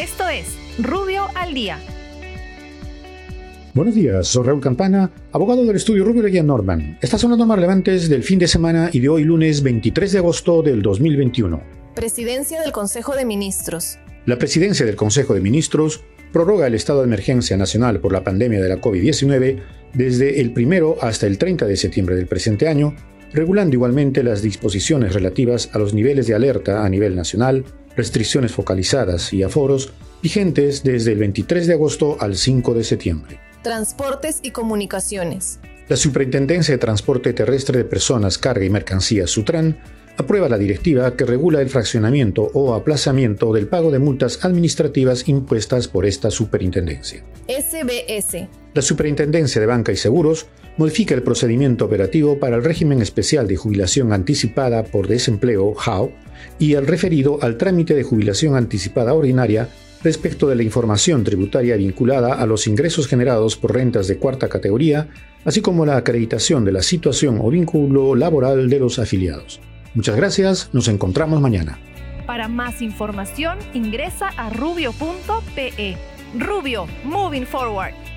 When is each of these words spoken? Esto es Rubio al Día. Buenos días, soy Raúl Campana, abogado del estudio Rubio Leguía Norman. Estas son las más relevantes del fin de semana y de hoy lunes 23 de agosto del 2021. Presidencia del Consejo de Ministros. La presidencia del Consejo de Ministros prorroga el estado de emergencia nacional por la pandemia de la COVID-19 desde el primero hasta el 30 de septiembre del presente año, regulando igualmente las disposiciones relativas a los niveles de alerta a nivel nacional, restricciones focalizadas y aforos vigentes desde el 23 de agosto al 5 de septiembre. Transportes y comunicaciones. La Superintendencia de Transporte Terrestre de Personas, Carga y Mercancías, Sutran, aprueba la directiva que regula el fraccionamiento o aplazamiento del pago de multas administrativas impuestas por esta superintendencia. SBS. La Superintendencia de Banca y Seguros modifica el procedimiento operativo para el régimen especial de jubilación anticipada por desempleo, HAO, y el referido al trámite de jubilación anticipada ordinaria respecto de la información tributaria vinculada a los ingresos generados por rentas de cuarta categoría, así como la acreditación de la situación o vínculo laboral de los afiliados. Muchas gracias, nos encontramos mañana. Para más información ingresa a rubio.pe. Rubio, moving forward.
Esto 0.00 0.26
es 0.30 0.56
Rubio 0.78 1.26
al 1.34 1.52
Día. 1.52 1.78
Buenos 3.74 3.94
días, 3.94 4.26
soy 4.28 4.46
Raúl 4.46 4.62
Campana, 4.62 5.10
abogado 5.30 5.62
del 5.66 5.76
estudio 5.76 6.06
Rubio 6.06 6.22
Leguía 6.22 6.42
Norman. 6.42 6.96
Estas 7.02 7.20
son 7.20 7.36
las 7.36 7.46
más 7.46 7.56
relevantes 7.56 8.08
del 8.08 8.22
fin 8.22 8.38
de 8.38 8.48
semana 8.48 8.88
y 8.94 9.00
de 9.00 9.10
hoy 9.10 9.24
lunes 9.24 9.62
23 9.62 10.12
de 10.12 10.16
agosto 10.16 10.62
del 10.62 10.80
2021. 10.80 11.62
Presidencia 11.94 12.62
del 12.62 12.72
Consejo 12.72 13.14
de 13.14 13.26
Ministros. 13.26 13.98
La 14.24 14.38
presidencia 14.38 14.86
del 14.86 14.96
Consejo 14.96 15.34
de 15.34 15.42
Ministros 15.42 16.02
prorroga 16.32 16.66
el 16.66 16.74
estado 16.74 17.00
de 17.00 17.04
emergencia 17.04 17.58
nacional 17.58 18.00
por 18.00 18.14
la 18.14 18.24
pandemia 18.24 18.62
de 18.62 18.70
la 18.70 18.80
COVID-19 18.80 19.60
desde 19.92 20.40
el 20.40 20.54
primero 20.54 20.96
hasta 21.02 21.26
el 21.26 21.36
30 21.36 21.66
de 21.66 21.76
septiembre 21.76 22.16
del 22.16 22.26
presente 22.26 22.68
año, 22.68 22.96
regulando 23.34 23.74
igualmente 23.74 24.22
las 24.22 24.40
disposiciones 24.40 25.12
relativas 25.12 25.68
a 25.74 25.78
los 25.78 25.92
niveles 25.92 26.26
de 26.26 26.34
alerta 26.34 26.86
a 26.86 26.88
nivel 26.88 27.14
nacional, 27.14 27.66
restricciones 27.96 28.52
focalizadas 28.52 29.32
y 29.32 29.42
aforos 29.42 29.92
vigentes 30.22 30.82
desde 30.82 31.12
el 31.12 31.18
23 31.18 31.66
de 31.66 31.74
agosto 31.74 32.16
al 32.20 32.36
5 32.36 32.74
de 32.74 32.84
septiembre. 32.84 33.40
Transportes 33.62 34.40
y 34.42 34.50
comunicaciones. 34.50 35.60
La 35.88 35.96
Superintendencia 35.96 36.72
de 36.72 36.78
Transporte 36.78 37.32
Terrestre 37.32 37.78
de 37.78 37.84
Personas, 37.84 38.38
Carga 38.38 38.64
y 38.64 38.70
Mercancías, 38.70 39.30
Sutran, 39.30 39.76
aprueba 40.16 40.48
la 40.48 40.58
directiva 40.58 41.16
que 41.16 41.24
regula 41.24 41.60
el 41.60 41.70
fraccionamiento 41.70 42.50
o 42.54 42.74
aplazamiento 42.74 43.52
del 43.52 43.66
pago 43.66 43.90
de 43.90 43.98
multas 43.98 44.44
administrativas 44.44 45.28
impuestas 45.28 45.88
por 45.88 46.06
esta 46.06 46.30
superintendencia. 46.30 47.24
SBS. 47.48 48.48
La 48.74 48.82
Superintendencia 48.82 49.60
de 49.60 49.66
Banca 49.66 49.92
y 49.92 49.96
Seguros 49.96 50.46
modifica 50.76 51.14
el 51.14 51.22
procedimiento 51.22 51.86
operativo 51.86 52.38
para 52.38 52.56
el 52.56 52.64
régimen 52.64 53.02
especial 53.02 53.48
de 53.48 53.56
jubilación 53.56 54.12
anticipada 54.12 54.84
por 54.84 55.08
desempleo, 55.08 55.74
HAO, 55.78 56.12
y 56.58 56.74
el 56.74 56.86
referido 56.86 57.38
al 57.42 57.56
trámite 57.56 57.94
de 57.94 58.02
jubilación 58.02 58.56
anticipada 58.56 59.14
ordinaria 59.14 59.68
respecto 60.02 60.48
de 60.48 60.56
la 60.56 60.62
información 60.62 61.24
tributaria 61.24 61.76
vinculada 61.76 62.34
a 62.34 62.46
los 62.46 62.66
ingresos 62.66 63.06
generados 63.06 63.56
por 63.56 63.74
rentas 63.74 64.08
de 64.08 64.18
cuarta 64.18 64.48
categoría, 64.48 65.08
así 65.44 65.60
como 65.60 65.84
la 65.84 65.96
acreditación 65.96 66.64
de 66.64 66.72
la 66.72 66.82
situación 66.82 67.38
o 67.40 67.50
vínculo 67.50 68.14
laboral 68.14 68.70
de 68.70 68.80
los 68.80 68.98
afiliados. 68.98 69.60
Muchas 69.94 70.16
gracias, 70.16 70.70
nos 70.72 70.88
encontramos 70.88 71.40
mañana. 71.40 71.78
Para 72.26 72.48
más 72.48 72.80
información 72.80 73.58
ingresa 73.74 74.28
a 74.36 74.50
rubio.pe. 74.50 75.96
Rubio, 76.38 76.86
moving 77.04 77.44
forward. 77.44 78.09